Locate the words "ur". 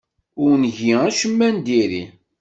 0.45-0.53